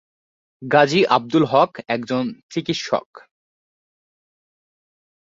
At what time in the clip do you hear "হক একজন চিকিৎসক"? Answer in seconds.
1.45-3.09